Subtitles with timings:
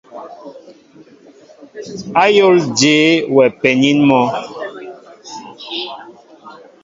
[2.23, 4.19] Ayól jeé wɛ penin mɔ?